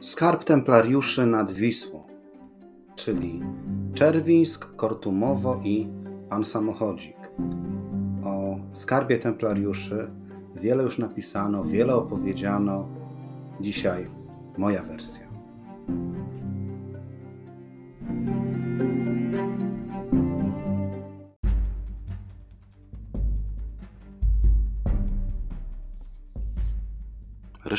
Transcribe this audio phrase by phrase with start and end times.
[0.00, 2.02] Skarb Templariuszy nad Wisłą,
[2.96, 3.42] czyli
[3.94, 5.88] Czerwińsk, Kortumowo i
[6.28, 7.16] Pan Samochodzik.
[8.24, 10.10] O skarbie Templariuszy
[10.56, 12.88] wiele już napisano, wiele opowiedziano.
[13.60, 14.06] Dzisiaj
[14.58, 15.29] moja wersja.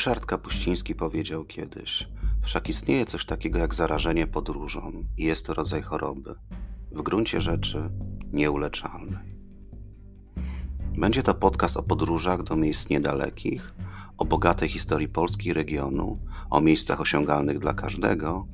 [0.02, 2.08] Ryszard Kapuściński powiedział kiedyś:
[2.40, 6.34] Wszak istnieje coś takiego jak zarażenie podróżą i jest to rodzaj choroby,
[6.92, 7.90] w gruncie rzeczy
[8.32, 9.36] nieuleczalnej.
[10.98, 13.74] Będzie to podcast o podróżach do miejsc niedalekich,
[14.18, 16.18] o bogatej historii Polski regionu,
[16.50, 18.46] o miejscach osiągalnych dla każdego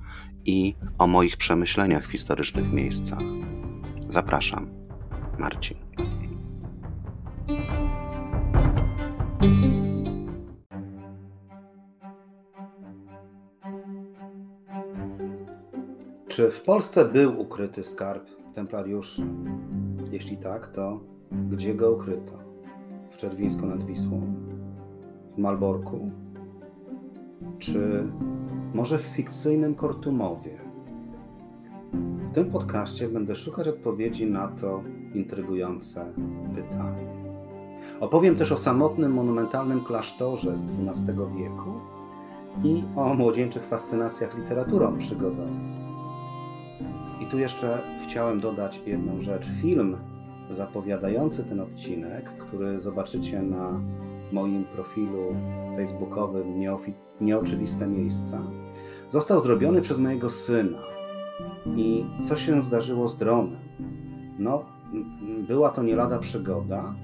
[0.44, 3.22] i o moich przemyśleniach w historycznych miejscach.
[4.08, 4.70] Zapraszam,
[5.38, 5.76] Marcin.
[16.38, 19.22] Czy w Polsce był ukryty skarb templariuszy?
[20.12, 21.00] Jeśli tak, to
[21.50, 22.32] gdzie go ukryto?
[23.10, 24.34] W Czerwińsku nad Wisłą?
[25.36, 26.10] W Malborku?
[27.58, 28.04] Czy
[28.74, 30.58] może w fikcyjnym Kortumowie?
[32.30, 34.82] W tym podcaście będę szukać odpowiedzi na to
[35.14, 36.12] intrygujące
[36.54, 37.06] pytanie.
[38.00, 41.70] Opowiem też o samotnym, monumentalnym klasztorze z XII wieku
[42.64, 45.67] i o młodzieńczych fascynacjach literaturą przygodową
[47.30, 49.46] tu jeszcze chciałem dodać jedną rzecz.
[49.62, 49.96] Film
[50.50, 53.80] zapowiadający ten odcinek, który zobaczycie na
[54.32, 55.34] moim profilu
[55.76, 56.60] facebookowym
[57.20, 58.42] Nieoczywiste Miejsca,
[59.10, 60.78] został zrobiony przez mojego syna.
[61.76, 63.56] I co się zdarzyło z dronem?
[64.38, 64.64] No,
[65.48, 66.94] była to nie lada przygoda,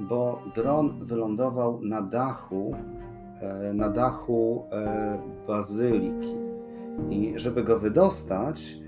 [0.00, 2.74] bo dron wylądował na dachu,
[3.40, 6.34] e, na dachu e, bazyliki.
[7.10, 8.83] I żeby go wydostać,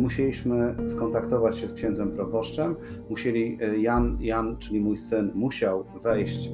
[0.00, 2.76] musieliśmy skontaktować się z księdzem proboszczem.
[3.10, 6.50] Musieli, e, Jan, Jan, czyli mój syn, musiał wejść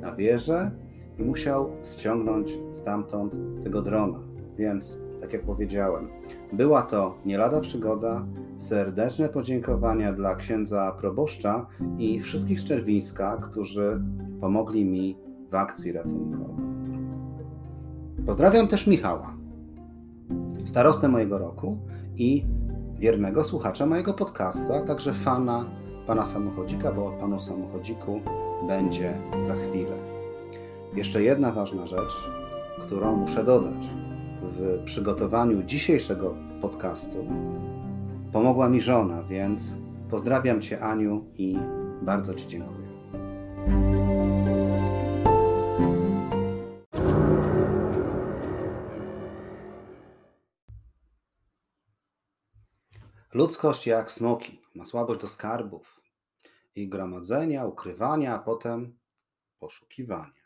[0.00, 0.70] na wieżę
[1.18, 3.32] i musiał ściągnąć stamtąd
[3.64, 4.18] tego drona.
[4.58, 6.08] Więc, tak jak powiedziałem,
[6.52, 8.26] była to nie lada przygoda.
[8.58, 11.66] Serdeczne podziękowania dla księdza proboszcza
[11.98, 14.02] i wszystkich z Czerwińska, którzy
[14.40, 15.16] pomogli mi
[15.50, 16.64] w akcji ratunkowej.
[18.26, 19.36] Pozdrawiam też Michała,
[20.66, 21.78] starostę mojego roku
[22.16, 22.44] i
[23.04, 25.64] wiernego słuchacza mojego podcastu, a także fana
[26.06, 28.20] pana samochodzika, bo o panu samochodziku
[28.68, 29.96] będzie za chwilę.
[30.94, 32.28] Jeszcze jedna ważna rzecz,
[32.86, 33.88] którą muszę dodać.
[34.42, 37.16] W przygotowaniu dzisiejszego podcastu
[38.32, 39.76] pomogła mi żona, więc
[40.10, 41.58] pozdrawiam Cię, Aniu, i
[42.02, 42.83] bardzo Ci dziękuję.
[53.34, 56.00] Ludzkość jak smoki ma słabość do skarbów
[56.74, 58.98] i gromadzenia, ukrywania, a potem
[59.58, 60.44] poszukiwania.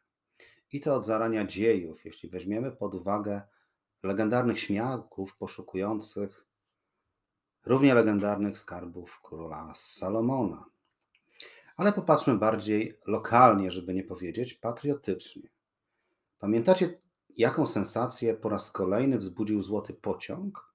[0.73, 3.43] I to od zarania dziejów, jeśli weźmiemy pod uwagę
[4.03, 6.47] legendarnych śmiałków poszukujących
[7.67, 10.65] równie legendarnych skarbów króla Salomona.
[11.77, 15.49] Ale popatrzmy bardziej lokalnie, żeby nie powiedzieć patriotycznie.
[16.39, 17.01] Pamiętacie,
[17.37, 20.68] jaką sensację po raz kolejny wzbudził złoty pociąg?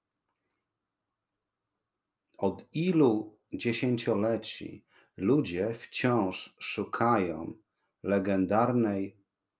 [2.36, 4.84] Od ilu dziesięcioleci
[5.16, 7.54] ludzie wciąż szukają
[8.02, 9.16] legendarnej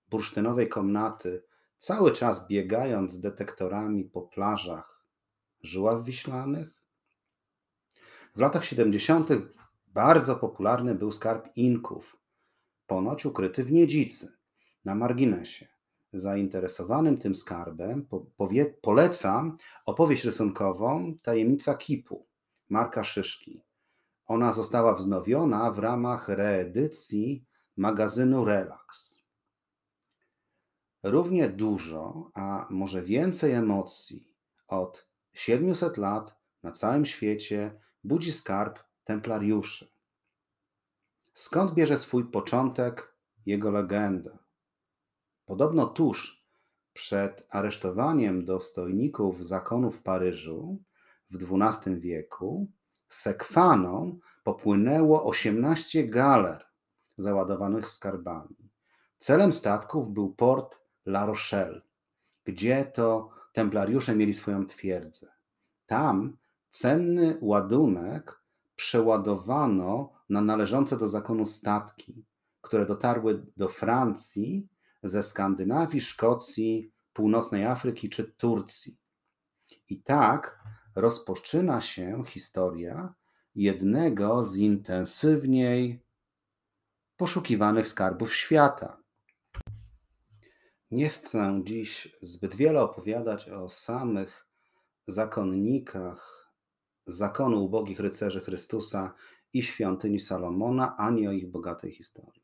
[0.09, 1.43] bursztynowej komnaty,
[1.77, 5.05] cały czas biegając detektorami po plażach
[5.63, 6.81] żuław wiślanych?
[8.35, 9.29] W latach 70.
[9.87, 12.17] bardzo popularny był skarb Inków,
[12.87, 14.31] ponoć ukryty w Niedzicy,
[14.85, 15.67] na marginesie.
[16.13, 18.07] Zainteresowanym tym skarbem
[18.81, 22.25] polecam opowieść rysunkową Tajemnica Kipu
[22.69, 23.63] Marka Szyszki.
[24.25, 27.45] Ona została wznowiona w ramach reedycji
[27.77, 29.15] magazynu Relax.
[31.03, 34.27] Równie dużo, a może więcej emocji
[34.67, 39.91] od 700 lat na całym świecie budzi skarb templariuszy.
[41.33, 43.15] Skąd bierze swój początek
[43.45, 44.39] jego legenda?
[45.45, 46.45] Podobno tuż
[46.93, 50.83] przed aresztowaniem dostojników zakonu w Paryżu
[51.31, 52.67] w XII wieku
[53.09, 56.65] sekwaną popłynęło 18 galer
[57.17, 58.69] załadowanych skarbami.
[59.17, 61.81] Celem statków był port La Rochelle,
[62.43, 65.27] gdzie to templariusze mieli swoją twierdzę.
[65.85, 66.37] Tam
[66.69, 68.41] cenny ładunek
[68.75, 72.25] przeładowano na należące do zakonu statki,
[72.61, 74.67] które dotarły do Francji
[75.03, 78.97] ze Skandynawii, Szkocji, północnej Afryki czy Turcji.
[79.89, 80.59] I tak
[80.95, 83.13] rozpoczyna się historia
[83.55, 86.03] jednego z intensywniej
[87.17, 88.97] poszukiwanych skarbów świata.
[90.91, 94.47] Nie chcę dziś zbyt wiele opowiadać o samych
[95.07, 96.51] zakonnikach
[97.07, 99.13] zakonu ubogich rycerzy Chrystusa
[99.53, 102.43] i świątyni Salomona, ani o ich bogatej historii.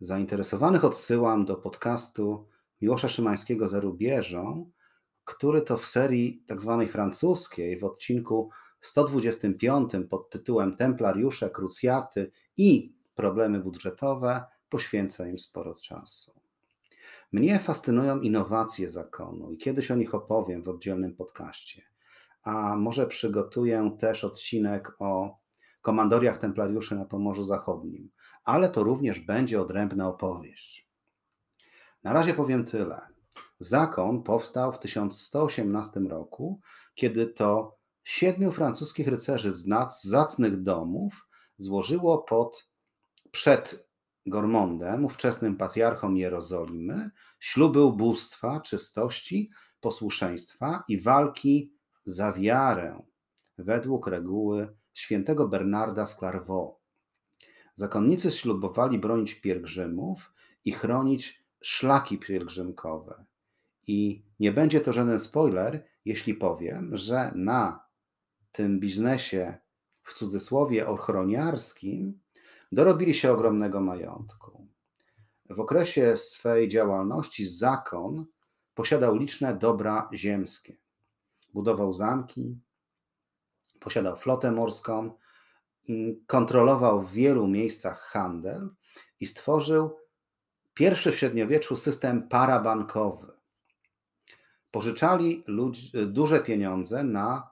[0.00, 2.48] Zainteresowanych odsyłam do podcastu
[2.80, 4.70] Miłosza Szymańskiego za rubieżą,
[5.24, 8.50] który to w serii tak zwanej francuskiej w odcinku
[8.80, 16.32] 125 pod tytułem Templariusze, krucjaty i problemy budżetowe poświęca im sporo czasu.
[17.32, 21.82] Mnie fascynują innowacje zakonu i kiedyś o nich opowiem w oddzielnym podcaście.
[22.42, 25.38] A może przygotuję też odcinek o
[25.82, 28.10] komandoriach templariuszy na Pomorzu Zachodnim,
[28.44, 30.88] ale to również będzie odrębna opowieść.
[32.02, 33.13] Na razie powiem tyle.
[33.64, 36.60] Zakon powstał w 1118 roku,
[36.94, 39.66] kiedy to siedmiu francuskich rycerzy z
[40.02, 41.28] zacnych domów
[41.58, 42.68] złożyło pod
[43.30, 43.88] przed
[44.26, 49.50] Gormondem, ówczesnym patriarchą Jerozolimy, śluby ubóstwa, czystości,
[49.80, 51.72] posłuszeństwa i walki
[52.04, 53.02] za wiarę
[53.58, 56.80] według reguły świętego Bernarda z Clairvaux.
[57.76, 60.32] Zakonnicy ślubowali bronić pielgrzymów
[60.64, 63.24] i chronić szlaki pielgrzymkowe.
[63.86, 67.84] I nie będzie to żaden spoiler, jeśli powiem, że na
[68.52, 69.58] tym biznesie
[70.02, 72.20] w cudzysłowie ochroniarskim
[72.72, 74.68] dorobili się ogromnego majątku.
[75.50, 78.26] W okresie swej działalności zakon
[78.74, 80.76] posiadał liczne dobra ziemskie.
[81.54, 82.60] Budował zamki,
[83.80, 85.10] posiadał flotę morską,
[86.26, 88.70] kontrolował w wielu miejscach handel
[89.20, 89.96] i stworzył
[90.74, 93.33] pierwszy w średniowieczu system parabankowy.
[94.74, 97.50] Pożyczali ludzi, duże pieniądze na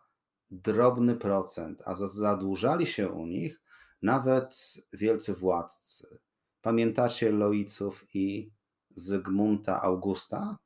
[0.50, 3.60] drobny procent, a zadłużali się u nich
[4.02, 6.18] nawet wielcy władcy.
[6.62, 8.50] Pamiętacie Loiców i
[8.96, 10.58] Zygmunta Augusta?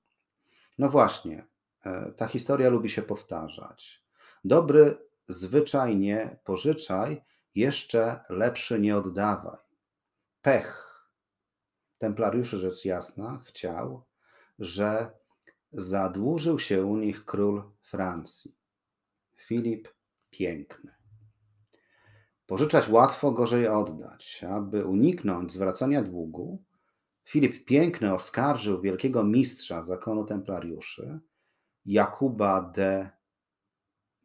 [0.78, 1.46] No właśnie,
[1.84, 4.04] e, ta historia lubi się powtarzać.
[4.44, 4.98] Dobry
[5.28, 7.22] zwyczaj nie pożyczaj,
[7.54, 9.58] jeszcze lepszy nie oddawaj.
[10.42, 10.92] Pech.
[11.98, 14.04] Templariuszy rzecz jasna chciał,
[14.58, 15.10] że
[15.76, 18.54] zadłużył się u nich król Francji,
[19.36, 19.88] Filip
[20.30, 20.94] Piękny.
[22.46, 24.44] Pożyczać łatwo, gorzej oddać.
[24.50, 26.62] Aby uniknąć zwracania długu,
[27.24, 31.20] Filip Piękny oskarżył wielkiego mistrza zakonu templariuszy,
[31.86, 33.10] Jakuba de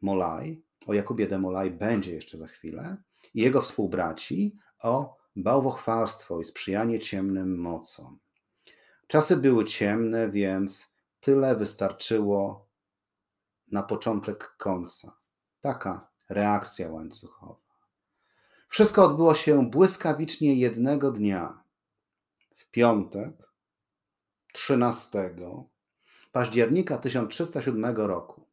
[0.00, 2.96] Molay, o Jakubie de Molay będzie jeszcze za chwilę,
[3.34, 8.18] i jego współbraci o bałwochwalstwo i sprzyjanie ciemnym mocom.
[9.06, 10.91] Czasy były ciemne, więc
[11.22, 12.68] tyle wystarczyło
[13.72, 15.16] na początek końca.
[15.60, 17.60] Taka reakcja łańcuchowa.
[18.68, 21.62] Wszystko odbyło się błyskawicznie jednego dnia.
[22.54, 23.52] W piątek,
[24.52, 25.34] 13
[26.32, 28.48] października 1307 roku.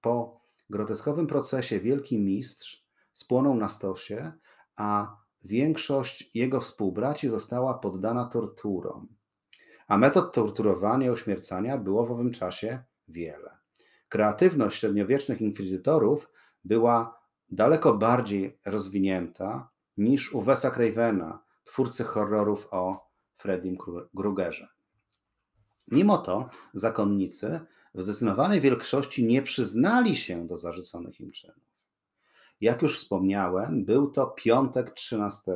[0.00, 0.40] Po
[0.70, 4.32] groteskowym procesie Wielki Mistrz spłonął na stosie,
[4.76, 9.21] a większość jego współbraci została poddana torturom.
[9.92, 13.58] A metod torturowania i uśmiercania było w owym czasie wiele.
[14.08, 16.30] Kreatywność średniowiecznych inkwizytorów
[16.64, 17.20] była
[17.50, 23.76] daleko bardziej rozwinięta niż u Wesa Cravena, twórcy horrorów o Freddym
[24.16, 24.68] Krugerze.
[25.88, 27.60] Mimo to zakonnicy
[27.94, 31.72] w zdecydowanej większości nie przyznali się do zarzuconych im czynów.
[32.60, 35.52] Jak już wspomniałem, był to piątek 13.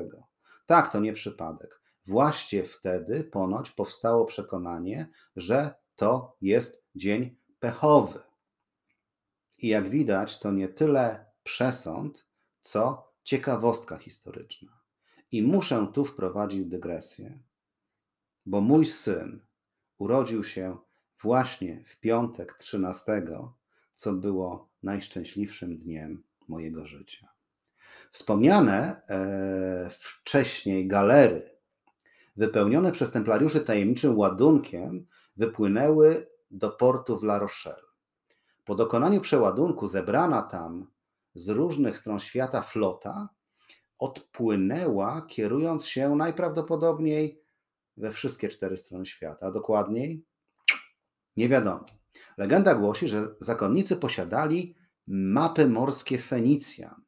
[0.67, 1.86] Tak, to nie przypadek.
[2.07, 8.19] Właśnie wtedy ponoć powstało przekonanie, że to jest dzień pechowy.
[9.59, 12.27] I jak widać, to nie tyle przesąd,
[12.63, 14.81] co ciekawostka historyczna.
[15.33, 17.39] I muszę tu wprowadzić dygresję,
[18.47, 19.47] bo mój syn
[19.99, 20.77] urodził się
[21.23, 23.23] właśnie w piątek 13,
[23.95, 27.29] co było najszczęśliwszym dniem mojego życia.
[28.13, 31.56] Wspomniane e, wcześniej galery,
[32.37, 37.87] wypełnione przez templariuszy tajemniczym ładunkiem, wypłynęły do portu w La Rochelle.
[38.65, 40.87] Po dokonaniu przeładunku zebrana tam
[41.35, 43.29] z różnych stron świata flota
[43.99, 47.43] odpłynęła, kierując się najprawdopodobniej
[47.97, 50.25] we wszystkie cztery strony świata, a dokładniej
[51.37, 51.87] nie wiadomo.
[52.39, 54.75] Legenda głosi, że zakonnicy posiadali
[55.07, 57.06] mapy morskie Fenicjan,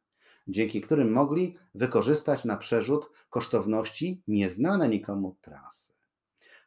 [0.48, 5.92] dzięki którym mogli wykorzystać na przerzut kosztowności nieznane nikomu trasy.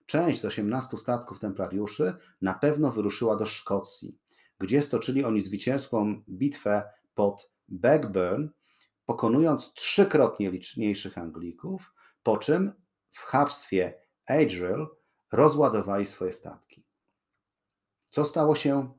[0.06, 4.18] część z 18 statków templariuszy na pewno wyruszyła do Szkocji,
[4.60, 6.84] gdzie stoczyli oni zwycięską bitwę
[7.16, 8.48] pod Backburn,
[9.06, 12.72] pokonując trzykrotnie liczniejszych Anglików, po czym
[13.12, 13.94] w hrabstwie
[14.26, 14.88] Adriel
[15.32, 16.84] rozładowali swoje statki.
[18.10, 18.94] Co stało się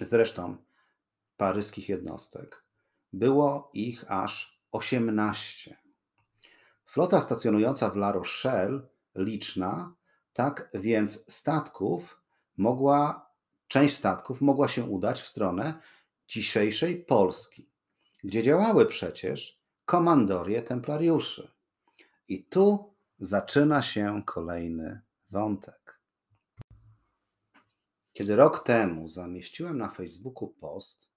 [0.00, 0.56] z resztą
[1.36, 2.64] paryskich jednostek?
[3.12, 5.76] Było ich aż 18.
[6.84, 8.80] Flota stacjonująca w La Rochelle
[9.14, 9.94] liczna,
[10.32, 12.20] tak więc statków
[12.56, 13.30] mogła,
[13.68, 15.74] część statków mogła się udać w stronę
[16.28, 17.68] dzisiejszej Polski,
[18.24, 21.52] gdzie działały przecież komandorie templariuszy.
[22.28, 25.00] I tu zaczyna się kolejny
[25.30, 25.98] wątek.
[28.12, 31.11] Kiedy rok temu zamieściłem na Facebooku post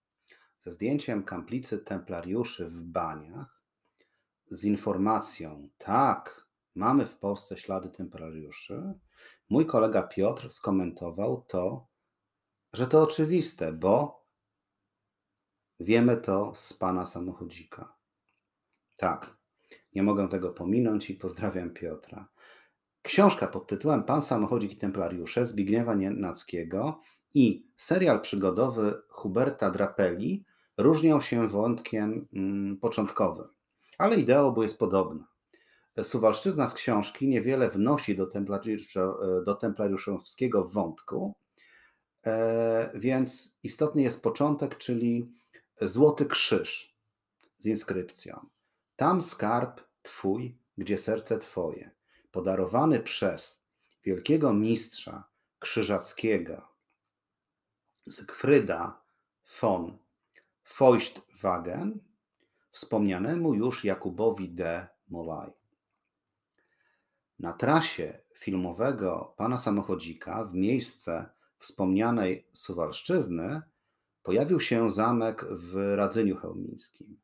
[0.66, 3.64] ze zdjęciem kaplicy templariuszy w Baniach
[4.52, 8.94] z informacją: tak, mamy w Polsce ślady templariuszy,
[9.50, 11.88] mój kolega Piotr skomentował to,
[12.74, 14.26] że to oczywiste, bo
[15.80, 17.96] wiemy to z pana samochodzika.
[18.98, 19.38] Tak,
[19.96, 22.28] nie mogę tego pominąć i pozdrawiam Piotra.
[23.02, 27.00] Książka pod tytułem Pan samochodzik i templariusze Zbigniewa Nienackiego
[27.34, 30.46] i serial przygodowy Huberta Drapeli
[30.78, 33.48] różnią się wątkiem mm, początkowym,
[33.98, 35.28] ale idea obu jest podobna.
[36.04, 38.32] Suwalszczyzna z książki niewiele wnosi do,
[39.46, 41.36] do templariuszowskiego wątku,
[42.26, 45.32] e, więc istotny jest początek, czyli
[45.82, 46.96] złoty krzyż
[47.58, 48.46] z inskrypcją.
[48.96, 51.92] Tam skarb Twój, gdzie serce Twoje,
[52.32, 53.66] podarowany przez
[54.04, 55.24] wielkiego mistrza
[55.60, 56.68] krzyżackiego
[58.06, 59.02] Zygfryda
[59.62, 59.98] von
[60.76, 62.00] Feuchtwagen,
[62.72, 65.52] wspomnianemu już Jakubowi de Molay.
[67.40, 71.30] Na trasie filmowego Pana Samochodzika w miejsce
[71.60, 73.62] wspomnianej Suwalszczyzny
[74.24, 77.20] pojawił się zamek w Radzyniu Chełmińskim.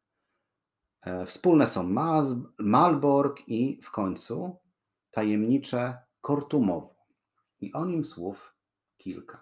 [1.02, 1.84] E, wspólne są
[2.60, 4.58] Malbork i w końcu
[5.12, 6.96] tajemnicze Kortumowo.
[7.62, 8.56] I o nim słów
[8.98, 9.42] kilka.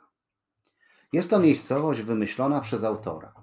[1.13, 3.38] Jest to miejscowość wymyślona przez autora,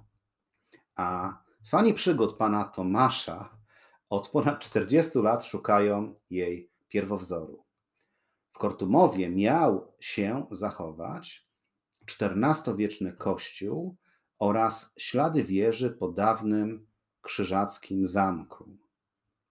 [0.97, 3.59] a fani przygód pana Tomasza
[4.11, 7.65] od ponad 40 lat szukają jej pierwowzoru.
[8.53, 11.47] W Kortumowie miał się zachować
[12.21, 13.97] XIV-wieczny kościół
[14.39, 16.87] oraz ślady wieży po dawnym
[17.21, 18.77] krzyżackim zamku.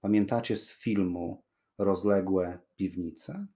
[0.02, 1.44] Pamiętacie z filmu
[1.78, 3.48] Rozległe piwnice?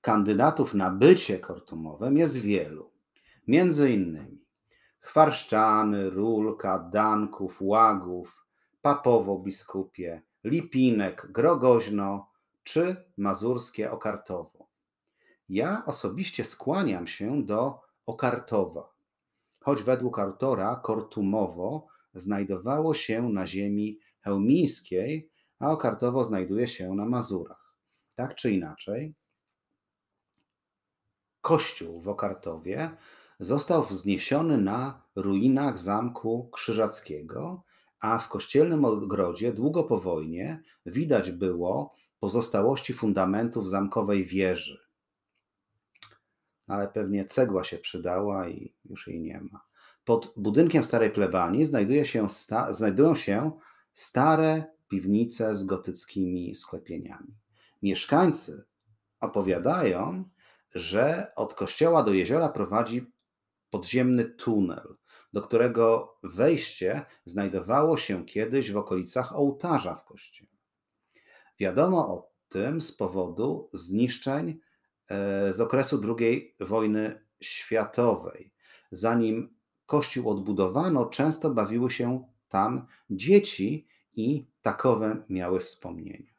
[0.00, 2.92] Kandydatów na bycie kortumowym jest wielu.
[3.46, 4.39] Między innymi
[5.00, 8.46] Chwarszczany, Rulka, Danków, Łagów,
[8.82, 12.30] Papowo biskupie, Lipinek, Grogoźno
[12.62, 14.66] czy mazurskie Okartowo.
[15.48, 18.92] Ja osobiście skłaniam się do Okartowa,
[19.60, 27.74] choć według autora Kortumowo znajdowało się na ziemi chełmińskiej, a Okartowo znajduje się na Mazurach.
[28.14, 29.14] Tak czy inaczej,
[31.40, 32.96] kościół w Okartowie
[33.40, 37.62] został wzniesiony na ruinach zamku krzyżackiego,
[38.00, 44.80] a w kościelnym ogrodzie długo po wojnie widać było pozostałości fundamentów zamkowej wieży.
[46.66, 49.60] Ale pewnie cegła się przydała i już jej nie ma.
[50.04, 53.52] Pod budynkiem starej plebanii znajduje się sta- znajdują się
[53.94, 57.34] stare piwnice z gotyckimi sklepieniami.
[57.82, 58.64] Mieszkańcy
[59.20, 60.24] opowiadają,
[60.74, 63.12] że od kościoła do jeziora prowadzi
[63.70, 64.96] podziemny tunel,
[65.32, 70.50] do którego wejście znajdowało się kiedyś w okolicach ołtarza w kościele.
[71.60, 74.60] Wiadomo o tym z powodu zniszczeń
[75.08, 78.52] e, z okresu II wojny światowej.
[78.90, 79.54] Zanim
[79.86, 83.86] kościół odbudowano, często bawiły się tam dzieci
[84.16, 86.32] i takowe miały wspomnienia.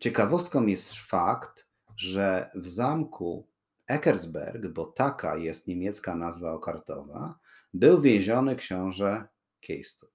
[0.00, 3.48] Ciekawostką jest fakt, że w zamku
[3.86, 7.38] Eckersberg, bo taka jest niemiecka nazwa okartowa,
[7.74, 9.28] był więziony książę
[9.60, 10.10] Kiejstot.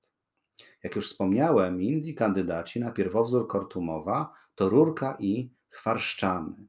[0.84, 6.68] Jak już wspomniałem, inni kandydaci na pierwowzór Kortumowa to Rurka i Chwarszczany.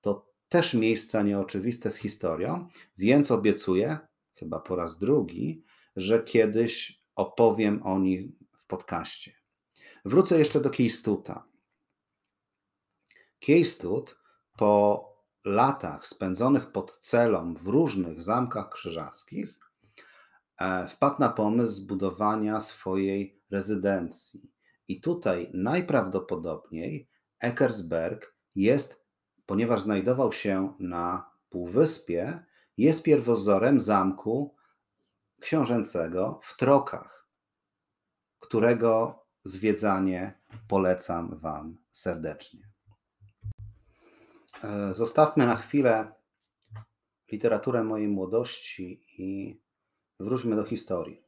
[0.00, 3.98] To też miejsca nieoczywiste z historią, więc obiecuję,
[4.34, 5.64] chyba po raz drugi,
[5.96, 8.26] że kiedyś opowiem o nich
[8.56, 9.32] w podcaście.
[10.04, 11.44] Wrócę jeszcze do Kiejstuta.
[13.38, 14.18] Kiejstut
[14.56, 15.09] po
[15.44, 19.60] latach spędzonych pod celą w różnych zamkach krzyżackich
[20.60, 24.52] e, wpadł na pomysł zbudowania swojej rezydencji.
[24.88, 27.08] I tutaj najprawdopodobniej
[27.40, 29.00] Eckersberg jest
[29.50, 32.44] ponieważ znajdował się na półwyspie,
[32.76, 34.54] jest pierwowzorem zamku
[35.40, 37.28] książęcego w Trokach,
[38.38, 42.69] którego zwiedzanie polecam Wam serdecznie.
[44.64, 46.12] E, zostawmy na chwilę
[47.32, 49.60] literaturę mojej młodości i
[50.20, 51.24] wróćmy do historii.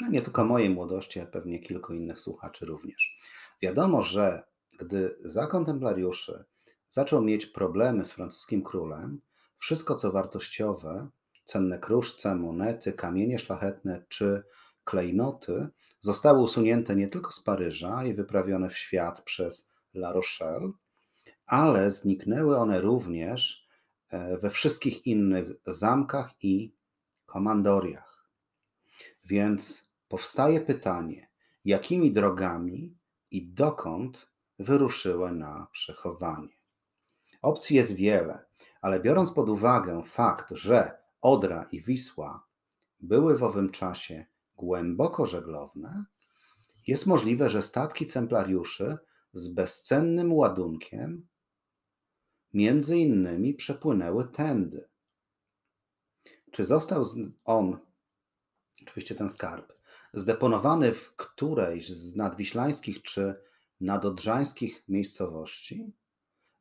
[0.00, 3.18] No nie tylko mojej młodości, a pewnie kilku innych słuchaczy również.
[3.62, 4.42] Wiadomo, że
[4.78, 6.44] gdy zakon templariuszy
[6.90, 9.20] zaczął mieć problemy z francuskim królem,
[9.58, 11.08] wszystko co wartościowe,
[11.44, 14.42] cenne kruszce, monety, kamienie szlachetne czy
[14.84, 15.68] klejnoty
[16.00, 20.72] zostały usunięte nie tylko z Paryża i wyprawione w świat przez La Rochelle,
[21.46, 23.68] ale zniknęły one również
[24.08, 26.74] e, we wszystkich innych zamkach i
[27.26, 28.30] komandoriach.
[29.24, 31.28] Więc powstaje pytanie,
[31.64, 32.98] jakimi drogami
[33.30, 34.26] i dokąd
[34.58, 36.56] wyruszyły na przechowanie.
[37.42, 38.44] Opcji jest wiele,
[38.80, 42.46] ale biorąc pod uwagę fakt, że Odra i Wisła
[43.00, 46.04] były w owym czasie głęboko żeglowne,
[46.86, 48.98] jest możliwe, że statki templariuszy
[49.32, 51.26] z bezcennym ładunkiem
[52.54, 54.88] między innymi przepłynęły tędy.
[56.50, 57.04] Czy został
[57.44, 57.78] on,
[58.82, 59.72] oczywiście ten skarb,
[60.14, 63.34] zdeponowany w którejś z nadwiślańskich czy
[63.80, 65.92] nadodrzańskich miejscowości?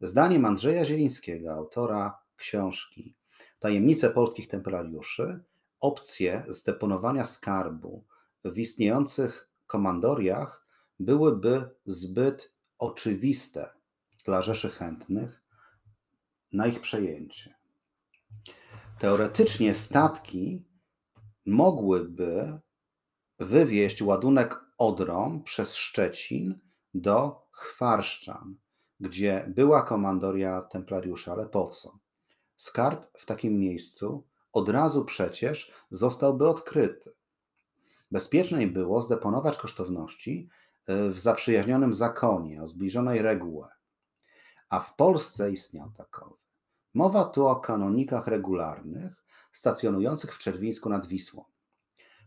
[0.01, 3.15] Zdaniem Andrzeja Zielińskiego, autora książki
[3.59, 5.43] Tajemnice polskich templariuszy,
[5.79, 8.05] opcje zdeponowania skarbu
[8.45, 10.67] w istniejących komandoriach
[10.99, 13.69] byłyby zbyt oczywiste
[14.25, 15.42] dla rzeszy chętnych
[16.53, 17.55] na ich przejęcie.
[18.99, 20.65] Teoretycznie statki
[21.45, 22.59] mogłyby
[23.39, 26.59] wywieźć ładunek Odrą przez Szczecin
[26.93, 28.55] do Chwarszczan,
[28.99, 31.99] gdzie była komandoria templariusza, ale po co?
[32.57, 37.13] Skarb w takim miejscu od razu przecież zostałby odkryty.
[38.11, 40.49] Bezpieczniej było zdeponować kosztowności
[40.85, 43.67] e, w zaprzyjaźnionym zakonie o zbliżonej regułę,
[44.73, 46.35] a w Polsce istniał takowy.
[46.93, 51.45] Mowa tu o kanonikach regularnych stacjonujących w Czerwińsku nad Wisłą.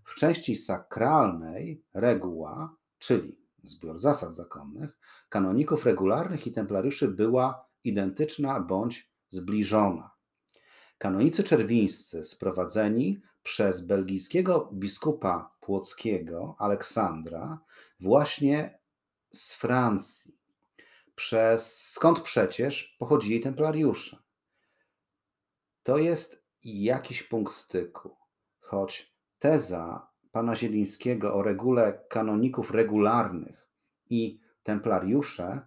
[0.05, 9.13] W części sakralnej reguła, czyli zbiór zasad zakonnych, kanoników regularnych i templariuszy była identyczna bądź
[9.29, 10.11] zbliżona.
[10.99, 17.59] Kanonicy czerwińscy sprowadzeni przez belgijskiego biskupa płockiego Aleksandra
[18.01, 18.79] właśnie
[19.33, 20.36] z Francji,
[21.16, 24.16] przez, skąd przecież pochodzili templariusze.
[25.83, 28.16] To jest jakiś punkt styku,
[28.61, 33.68] choć teza pana Zielińskiego o regule kanoników regularnych
[34.11, 35.61] i templariusze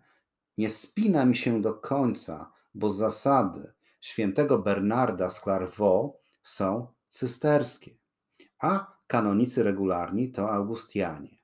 [0.57, 7.97] nie spina mi się do końca, bo zasady świętego Bernarda z Clairvaux są cysterskie,
[8.59, 11.38] a kanonicy regularni to Augustianie.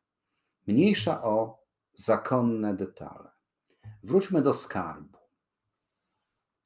[0.67, 1.63] Mniejsza o
[1.93, 3.34] zakonne detale.
[4.03, 5.17] Wróćmy do skarbu.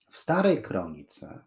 [0.09, 1.43] W starej kronice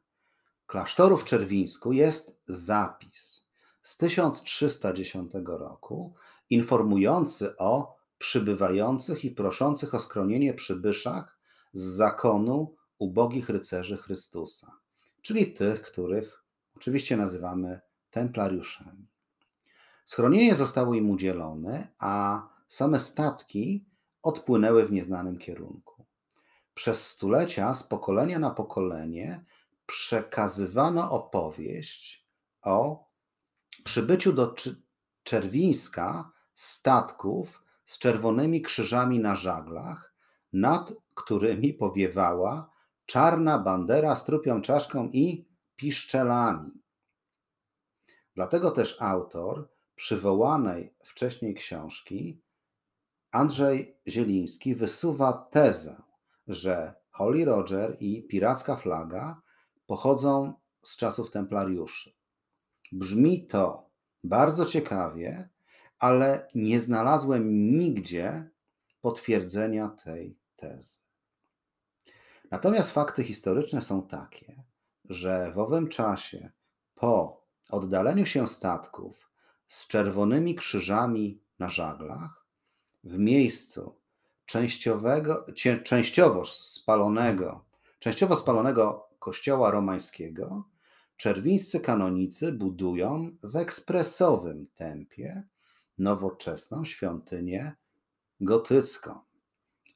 [0.66, 3.46] klasztoru w Czerwińsku jest zapis
[3.82, 6.14] z 1310 roku
[6.50, 11.38] informujący o przybywających i proszących o skronienie przybyszach
[11.72, 14.78] z zakonu ubogich rycerzy Chrystusa,
[15.22, 16.44] czyli tych, których
[16.76, 17.80] oczywiście nazywamy
[18.10, 19.08] templariuszami.
[20.04, 23.84] Schronienie zostało im udzielone, a same statki
[24.22, 26.06] odpłynęły w nieznanym kierunku.
[26.74, 29.44] Przez stulecia, z pokolenia na pokolenie,
[29.86, 32.26] przekazywano opowieść
[32.62, 33.08] o
[33.84, 34.54] przybyciu do
[35.22, 40.14] Czerwińska statków z czerwonymi krzyżami na żaglach,
[40.52, 42.70] nad którymi powiewała
[43.06, 46.70] czarna bandera z trupią czaszką i piszczelami.
[48.34, 52.42] Dlatego też autor przywołanej wcześniej książki,
[53.32, 56.02] Andrzej Zieliński, wysuwa tezę,
[56.46, 59.40] że Holly Roger i piracka flaga
[59.86, 62.12] pochodzą z czasów templariuszy.
[62.92, 63.90] Brzmi to
[64.24, 65.48] bardzo ciekawie,
[65.98, 68.50] ale nie znalazłem nigdzie
[69.00, 70.96] potwierdzenia tej tezy.
[72.50, 74.62] Natomiast fakty historyczne są takie,
[75.04, 76.50] że w owym czasie,
[76.94, 79.30] po oddaleniu się statków
[79.68, 82.41] z czerwonymi krzyżami na żaglach,
[83.04, 83.94] w miejscu
[84.46, 85.46] częściowego,
[85.84, 87.64] częściowo spalonego,
[87.98, 90.64] częściowo spalonego kościoła romańskiego,
[91.16, 95.42] czerwińscy kanonicy budują w ekspresowym tempie
[95.98, 97.72] nowoczesną świątynię
[98.40, 99.20] gotycką,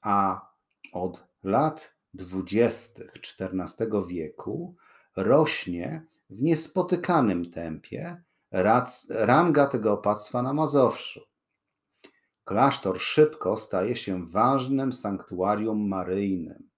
[0.03, 0.47] a
[0.93, 3.01] od lat XX
[3.41, 4.77] XIV wieku
[5.17, 8.23] rośnie w niespotykanym tempie
[9.11, 11.21] ranga tego opactwa na Mazowszu.
[12.47, 16.71] Klasztor szybko staje się ważnym sanktuarium maryjnym,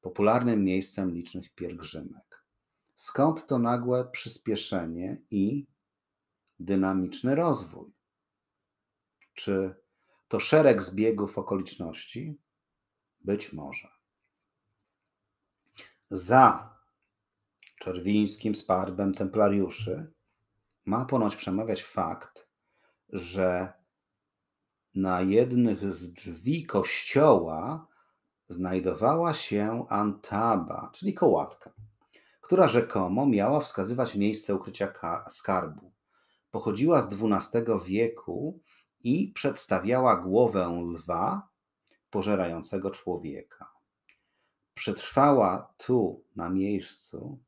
[0.00, 2.44] popularnym miejscem licznych pielgrzymek.
[2.96, 5.66] Skąd to nagłe przyspieszenie i
[6.58, 7.92] dynamiczny rozwój?
[9.34, 9.74] Czy
[10.28, 12.38] to szereg zbiegów okoliczności?
[13.20, 13.88] Być może.
[16.10, 16.74] Za
[17.80, 20.12] czerwińskim sparbem templariuszy
[20.84, 22.48] ma ponoć przemawiać fakt,
[23.08, 23.79] że
[24.94, 27.86] na jednych z drzwi kościoła
[28.48, 31.72] znajdowała się antaba, czyli kołatka,
[32.40, 34.92] która rzekomo miała wskazywać miejsce ukrycia
[35.28, 35.92] skarbu.
[36.50, 38.60] Pochodziła z XII wieku
[39.00, 41.48] i przedstawiała głowę lwa
[42.10, 43.72] pożerającego człowieka.
[44.74, 47.38] Przetrwała tu na miejscu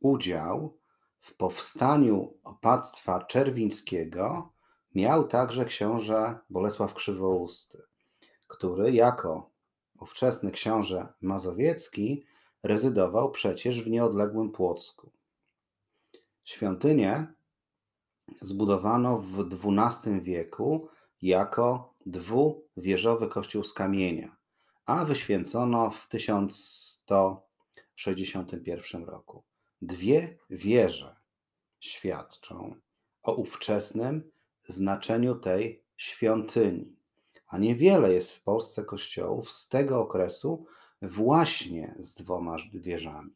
[0.00, 0.78] udział
[1.20, 4.52] w powstaniu opactwa czerwińskiego
[4.94, 7.82] miał także książę Bolesław Krzywousty,
[8.48, 9.50] który jako
[10.00, 12.24] ówczesny książę mazowiecki
[12.64, 15.10] rezydował przecież w nieodległym Płocku.
[16.44, 17.26] Świątynię
[18.40, 20.88] zbudowano w XII wieku
[21.22, 24.36] jako dwuwieżowy kościół z kamienia,
[24.86, 29.44] a wyświęcono w 1161 roku.
[29.82, 31.16] Dwie wieże
[31.80, 32.74] świadczą
[33.22, 34.30] o ówczesnym
[34.68, 36.96] znaczeniu tej świątyni,
[37.46, 40.66] a niewiele jest w Polsce kościołów z tego okresu
[41.02, 43.34] właśnie z dwoma wieżami.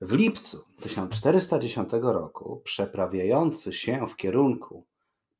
[0.00, 4.86] W lipcu 1410 roku, przeprawiający się w kierunku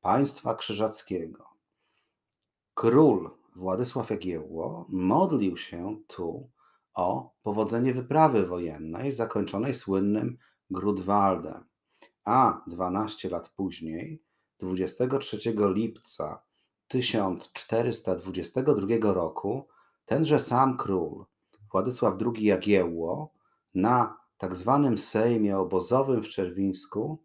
[0.01, 1.45] państwa krzyżackiego,
[2.73, 6.49] król Władysław Jagiełło modlił się tu
[6.93, 10.37] o powodzenie wyprawy wojennej zakończonej słynnym
[10.69, 11.65] Grudwaldem,
[12.25, 14.21] a 12 lat później,
[14.59, 16.41] 23 lipca
[16.87, 19.67] 1422 roku,
[20.05, 21.25] tenże sam król
[21.71, 23.33] Władysław II Jagiełło
[23.75, 27.23] na tak zwanym Sejmie Obozowym w Czerwińsku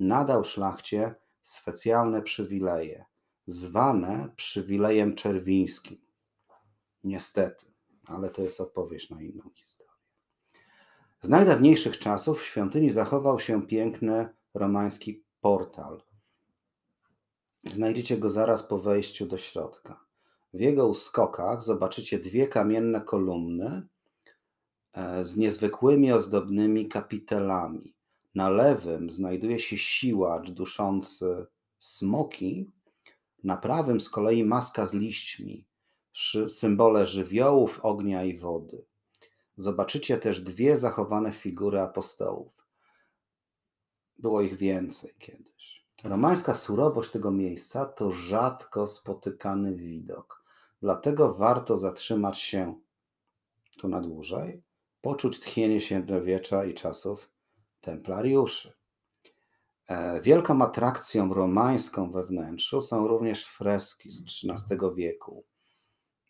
[0.00, 3.04] nadał szlachcie specjalne przywileje,
[3.46, 5.98] zwane przywilejem czerwińskim.
[7.04, 7.66] Niestety,
[8.06, 9.92] ale to jest opowieść na inną historię.
[11.20, 16.02] Z najdawniejszych czasów w świątyni zachował się piękny romański portal.
[17.72, 20.07] Znajdziecie go zaraz po wejściu do środka.
[20.54, 23.88] W jego uskokach zobaczycie dwie kamienne kolumny
[24.98, 27.94] E, z niezwykłymi ozdobnymi kapitelami.
[28.34, 31.46] Na lewym znajduje się siłacz duszący
[31.78, 32.70] smoki,
[33.44, 35.66] na prawym z kolei maska z liśćmi,
[36.48, 38.84] symbole żywiołów, ognia i wody.
[39.56, 42.66] Zobaczycie też dwie zachowane figury apostołów.
[44.18, 45.84] Było ich więcej kiedyś.
[46.04, 50.37] Romańska surowość tego miejsca to rzadko spotykany widok.
[50.82, 52.80] Dlatego warto zatrzymać się
[53.78, 54.62] tu na dłużej
[55.00, 57.30] poczuć tchnienie średniowiecza i czasów
[57.80, 58.72] templariuszy.
[59.86, 65.44] E, wielką atrakcją romańską we wnętrzu są również freski z XIII wieku.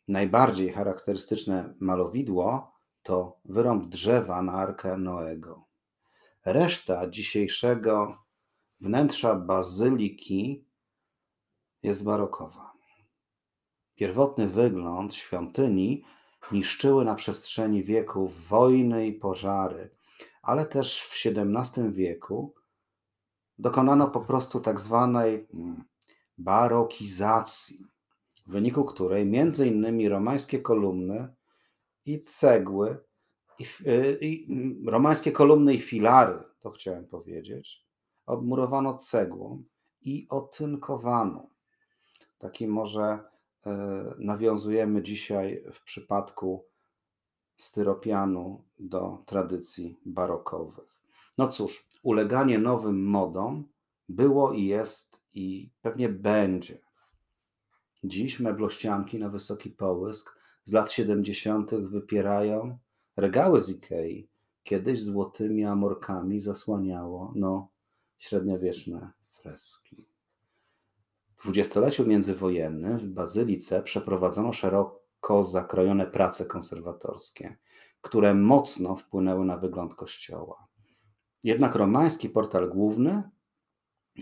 [0.09, 5.65] Najbardziej charakterystyczne malowidło to wyrąb drzewa na Arkę Noego.
[6.45, 8.19] Reszta dzisiejszego
[8.81, 10.65] wnętrza bazyliki
[11.83, 12.68] jest barokowa.
[13.99, 16.05] Pierwotny wygląd świątyni
[16.53, 19.91] niszczyły na przestrzeni wieków wojny i pożary,
[20.43, 22.55] ale też w XVII wieku
[23.59, 25.85] dokonano po prostu tak zwanej mm,
[26.39, 27.87] barokizacji,
[28.47, 31.35] w wyniku której między innymi romańskie kolumny
[32.05, 32.99] i cegły,
[33.59, 37.87] i, y, i, mm, romańskie kolumny i filary, to chciałem powiedzieć,
[38.27, 39.63] obmurowano cegłą
[40.01, 41.51] i otynkowano.
[42.39, 43.19] Taki może
[44.19, 46.67] nawiązujemy dzisiaj w przypadku
[47.57, 50.99] styropianu do tradycji barokowych.
[51.39, 53.69] No cóż, uleganie nowym modom
[54.09, 56.79] było i jest i pewnie będzie.
[58.05, 61.75] Dziś meblościanki na wysoki połysk z lat 70.
[61.75, 62.79] wypierają
[63.17, 64.29] regały z Ikei.
[64.63, 67.71] Kiedyś złotymi amorkami zasłaniało, no,
[68.19, 70.09] średniowieczne freski.
[71.43, 77.57] Dwudziestoleciu międzywojennym w Bazylice przeprowadzono szeroko zakrojone prace konserwatorskie,
[78.01, 80.67] które mocno wpłynęły na wygląd kościoła.
[81.45, 83.31] Jednak romański portal główny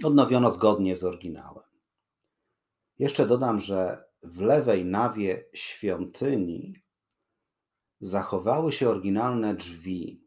[0.05, 1.65] odnowiono zgodnie z oryginałem.
[2.99, 6.75] Jeszcze dodam, że w lewej nawie świątyni
[8.01, 10.25] zachowały się oryginalne drzwi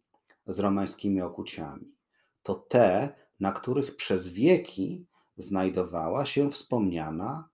[0.47, 1.95] z romańskimi okuciami.
[2.43, 5.07] To te, na których przez wieki
[5.39, 7.49] znajdowała się wspomniana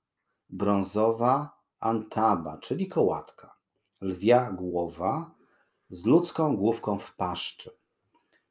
[0.49, 3.55] brązowa antaba, czyli kołatka,
[4.01, 5.31] lwia głowa
[5.89, 7.71] z ludzką główką w paszczy.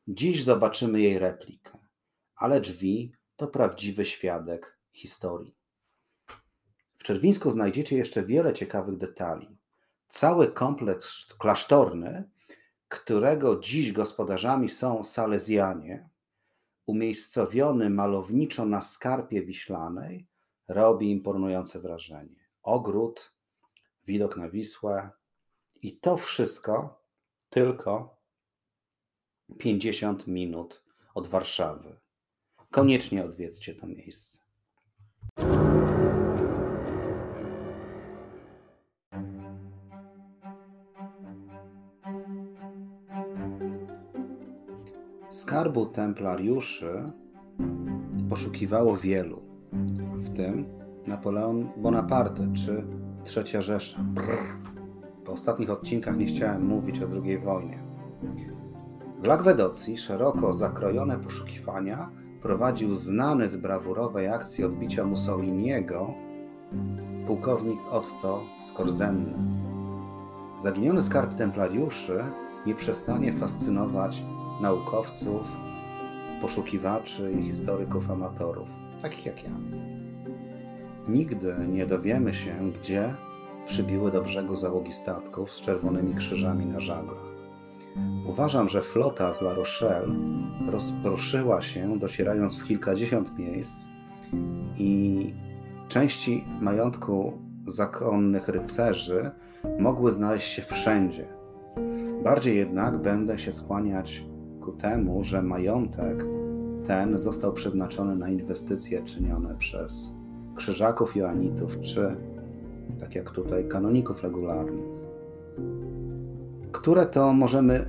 [0.09, 1.79] Dziś zobaczymy jej replikę,
[2.37, 5.55] ale drzwi to prawdziwy świadek historii.
[6.97, 9.59] W Czerwińsku znajdziecie jeszcze wiele ciekawych detali.
[10.09, 12.31] Cały kompleks klasztorny,
[12.89, 16.09] którego dziś gospodarzami są Salezjanie,
[16.87, 20.29] umiejscowiony malowniczo na skarpie wiślanej,
[20.69, 22.49] robi imponujące wrażenie.
[22.63, 23.33] Ogród,
[24.07, 25.11] widok na Wisłę
[25.83, 27.03] i to wszystko
[27.51, 28.17] tylko
[29.59, 30.83] 50 minut
[31.15, 31.97] od Warszawy.
[32.71, 34.39] Koniecznie odwiedzcie to miejsce.
[45.55, 47.11] Skarbu templariuszy
[48.31, 49.43] poszukiwało wielu,
[50.13, 50.67] w tym
[51.07, 52.87] Napoleon Bonaparte czy
[53.25, 53.99] Trzecia Rzesza.
[54.03, 54.73] Brrr.
[55.25, 57.83] Po ostatnich odcinkach nie chciałem mówić o II wojnie.
[59.23, 62.11] W Lagwedocji szeroko zakrojone poszukiwania
[62.43, 66.15] prowadził znany z brawurowej akcji odbicia Mussoliniego
[67.27, 69.35] pułkownik Otto Skorzenny.
[70.63, 72.25] Zaginiony skarb templariuszy
[72.67, 74.25] nie przestanie fascynować
[74.61, 75.47] naukowców,
[76.41, 78.69] poszukiwaczy i historyków amatorów,
[79.03, 79.51] takich jak ja.
[81.09, 83.15] Nigdy nie dowiemy się, gdzie
[83.67, 87.25] przybiły do brzegu załogi statków z czerwonymi krzyżami na żaglach.
[88.27, 90.15] Uważam, że flota z La Rochelle
[90.67, 93.85] rozproszyła się, docierając w kilkadziesiąt miejsc
[94.77, 95.33] i
[95.89, 97.33] części majątku
[97.67, 99.31] zakonnych rycerzy
[99.79, 101.27] mogły znaleźć się wszędzie.
[102.25, 104.25] Bardziej jednak będę się skłaniać
[104.65, 106.25] ku temu, że majątek
[106.87, 110.15] ten został przeznaczony na inwestycje czynione przez
[110.55, 112.17] krzyżaków joanitów, czy
[113.01, 114.85] tak jak tutaj kanoników regularnych,
[116.73, 117.87] które to możemy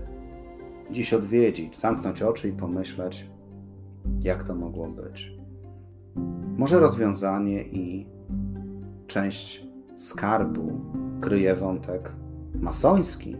[0.91, 3.29] dziś odwiedzić, zamknąć oczy i pomyśleć,
[4.19, 5.31] jak to mogło być.
[6.57, 8.07] Może rozwiązanie i
[9.07, 10.81] część skarbu
[11.21, 12.11] kryje wątek
[12.59, 13.35] masoński,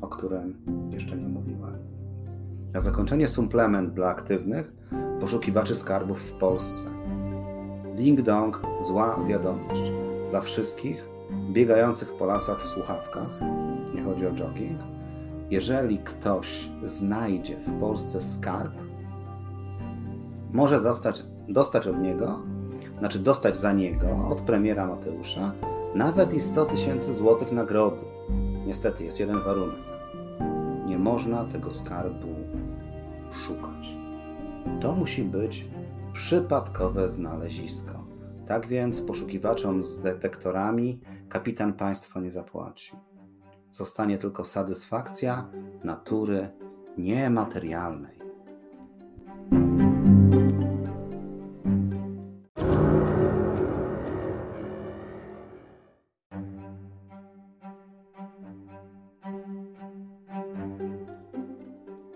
[0.00, 0.56] o którym
[0.90, 1.75] jeszcze nie mówiłem.
[2.76, 4.72] Na zakończenie suplement dla aktywnych
[5.20, 6.88] poszukiwaczy skarbów w Polsce.
[7.94, 9.82] Ding dong, zła wiadomość
[10.30, 11.08] dla wszystkich
[11.52, 13.28] biegających po lasach w słuchawkach.
[13.94, 14.80] Nie chodzi o jogging.
[15.50, 18.72] Jeżeli ktoś znajdzie w Polsce skarb,
[20.52, 22.38] może dostać, dostać od niego,
[22.98, 25.52] znaczy dostać za niego od premiera Mateusza
[25.94, 28.02] nawet i 100 tysięcy złotych nagrody.
[28.66, 29.96] Niestety jest jeden warunek.
[30.86, 32.45] Nie można tego skarbu
[33.36, 33.96] szukać.
[34.80, 35.66] To musi być
[36.12, 38.06] przypadkowe znalezisko.
[38.46, 42.92] Tak więc poszukiwaczom z detektorami kapitan państwo nie zapłaci.
[43.70, 45.50] Zostanie tylko satysfakcja
[45.84, 46.48] natury
[46.98, 48.16] niematerialnej.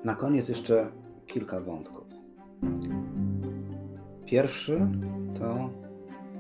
[0.05, 1.00] Na koniec jeszcze
[1.33, 2.05] kilka wątków.
[4.27, 4.89] Pierwszy
[5.39, 5.71] to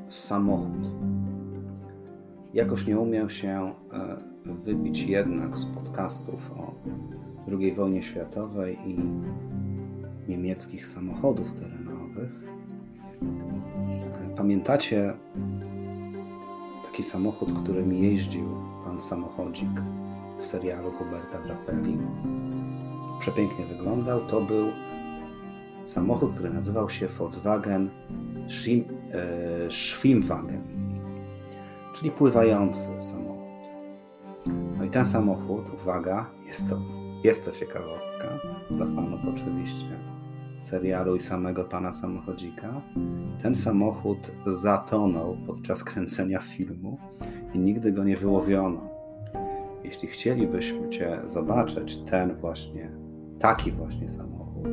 [0.08, 0.90] samochód.
[2.54, 3.72] jakoś nie umiał się e,
[4.44, 6.74] wybić jednak z podcastów o
[7.48, 8.98] II wojnie światowej i
[10.28, 12.30] niemieckich samochodów terenowych.
[14.36, 15.12] Pamiętacie
[16.84, 18.46] taki samochód, którym jeździł
[18.84, 19.82] pan samochodzik
[20.40, 21.98] w serialu Huberta Drapeli?
[23.20, 24.26] Przepięknie wyglądał.
[24.26, 24.66] To był
[25.84, 27.90] samochód, który nazywał się Volkswagen
[28.48, 30.62] Schim, e, Schwimmwagen,
[31.94, 33.50] czyli pływający samochód.
[34.78, 36.80] No i ten samochód, uwaga, jest to,
[37.24, 38.28] jest to ciekawostka,
[38.70, 39.98] dla fanów oczywiście,
[40.60, 42.82] serialu i samego pana samochodzika.
[43.42, 46.98] Ten samochód zatonął podczas kręcenia filmu
[47.54, 48.88] i nigdy go nie wyłowiono.
[49.84, 52.90] Jeśli chcielibyście zobaczyć ten właśnie,
[53.40, 54.68] taki właśnie samochód,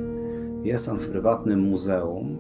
[0.63, 2.37] jest on w prywatnym muzeum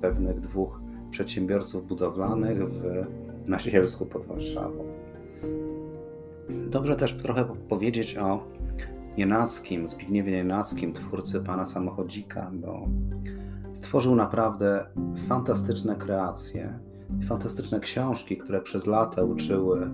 [0.00, 3.04] pewnych dwóch przedsiębiorców budowlanych w,
[3.46, 4.84] na Sielsku pod Warszawą.
[6.70, 8.44] Dobrze też trochę powiedzieć o
[9.18, 12.88] Nienackim, Zbigniewie Nienackim, twórcy pana samochodzika, bo
[13.74, 14.86] stworzył naprawdę
[15.28, 16.78] fantastyczne kreacje,
[17.28, 19.90] fantastyczne książki, które przez lata uczyły,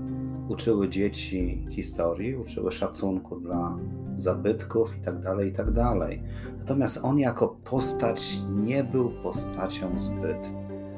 [0.49, 3.79] uczyły dzieci historii, uczyły szacunku dla
[4.17, 5.73] zabytków itd., tak itd.
[5.75, 6.19] Tak
[6.59, 10.51] Natomiast on jako postać nie był postacią zbyt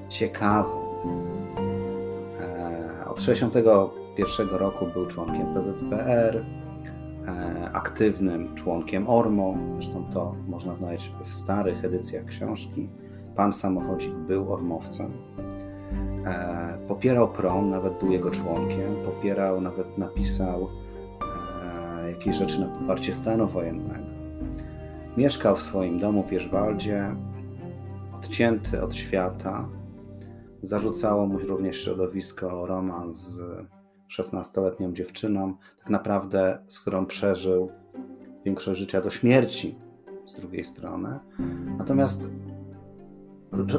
[0.09, 0.83] ciekawą.
[2.41, 6.45] E, od 1961 roku był członkiem PZPR,
[7.27, 12.89] e, aktywnym członkiem ORMO, zresztą to można znaleźć w starych edycjach książki.
[13.37, 15.13] Pan samochodzik był ormowcem.
[16.27, 20.69] E, popierał PROM, nawet był jego członkiem, popierał, nawet napisał
[22.17, 24.07] jakieś rzeczy na poparcie stanu wojennego.
[25.17, 27.17] Mieszkał w swoim domu w Wierzwaldzie,
[28.15, 29.69] odcięty od świata.
[30.63, 33.41] Zarzucało mu również środowisko romans z
[34.19, 37.71] 16-letnią dziewczyną, tak naprawdę z którą przeżył
[38.45, 39.79] większość życia do śmierci
[40.27, 41.19] z drugiej strony.
[41.79, 42.31] Natomiast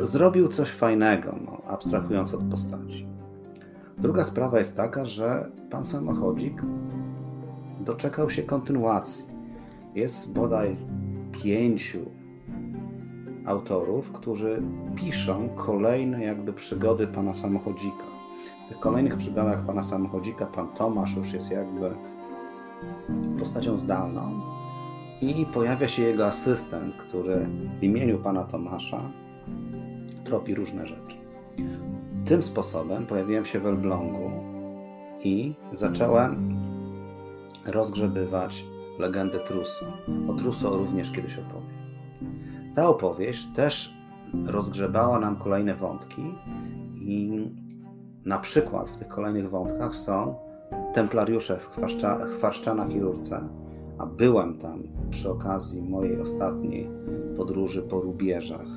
[0.04, 3.08] zrobił coś fajnego, no, abstrahując od postaci.
[3.98, 6.62] Druga sprawa jest taka, że pan samochodzik
[7.88, 9.26] doczekał się kontynuacji.
[9.96, 10.76] Jest bodaj
[11.44, 12.00] pięciu
[13.46, 14.62] autorów, którzy
[14.96, 18.04] piszą kolejne jakby przygody pana samochodzika.
[18.66, 21.96] W tych kolejnych przygodach pana samochodzika pan Tomasz już jest jakby
[23.40, 24.42] postacią zdalną
[25.22, 27.48] i pojawia się jego asystent, który
[27.80, 29.12] w imieniu pana Tomasza
[30.24, 31.18] tropi różne rzeczy.
[32.26, 34.32] Tym sposobem pojawiłem się w Elblągu
[35.24, 36.57] i zacząłem
[37.68, 38.66] rozgrzebywać
[39.00, 39.86] legendę Truso.
[40.30, 41.78] O Truso również kiedyś opowiem.
[42.76, 43.94] Ta opowieść też
[44.46, 46.22] rozgrzebała nam kolejne wątki
[46.96, 47.50] i
[48.26, 50.36] na przykład w tych kolejnych wątkach są
[50.94, 51.70] templariusze w
[52.38, 53.50] Chwarszczanach i Rurce,
[53.98, 56.90] a byłem tam przy okazji mojej ostatniej
[57.38, 58.68] podróży po rubieżach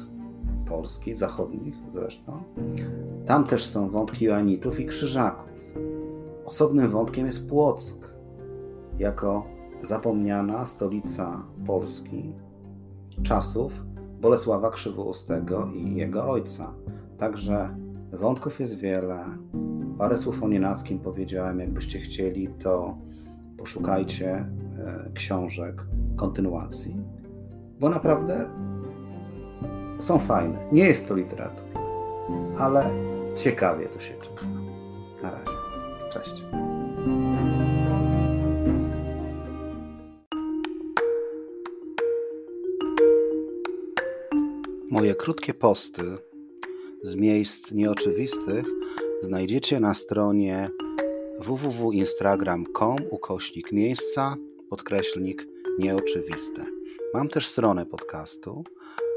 [0.69, 2.43] Polski, zachodnich zresztą.
[3.27, 5.51] Tam też są wątki Joanitów i Krzyżaków.
[6.45, 8.10] Osobnym wątkiem jest Płock,
[9.01, 9.47] jako
[9.83, 12.35] zapomniana stolica Polski
[13.23, 13.85] czasów
[14.21, 16.73] Bolesława Krzywoustego i jego ojca.
[17.19, 17.77] Także
[18.13, 19.25] wątków jest wiele.
[19.99, 21.61] Parę słów o Nienackim powiedziałem.
[21.61, 22.99] Jakbyście chcieli, to
[23.59, 24.47] poszukajcie e,
[25.15, 25.87] książek
[26.17, 26.97] kontynuacji,
[27.81, 28.49] bo naprawdę
[29.99, 30.59] są fajne.
[30.73, 31.81] Nie jest to literatura,
[32.59, 32.91] ale
[33.37, 34.43] ciekawie to się czyta.
[35.23, 35.53] Na razie.
[36.13, 36.45] Cześć.
[45.01, 46.03] Moje krótkie posty
[47.03, 48.67] z miejsc nieoczywistych
[49.23, 50.71] znajdziecie na stronie
[51.39, 54.37] www.instagram.com ukośnik miejsca
[54.71, 55.47] podkreślnik
[55.79, 56.65] nieoczywiste.
[57.15, 58.65] Mam też stronę podcastu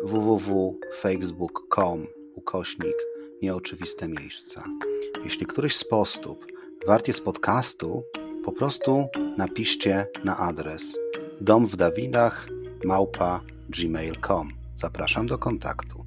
[0.03, 2.95] www.facebook.com ukośnik
[3.41, 4.63] nieoczywiste miejsca.
[5.25, 6.37] Jeśli któryś z postów
[6.87, 8.03] wart jest podcastu,
[8.45, 9.07] po prostu
[9.37, 10.97] napiszcie na adres
[11.41, 12.49] dom w Dawidach
[12.85, 14.62] małpa gmail.com.
[14.83, 16.02] Zapraszam do kontaktu.